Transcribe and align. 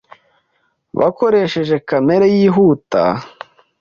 Bakoresheje 0.99 1.75
kamera 1.89 2.25
yihuta. 2.35 3.03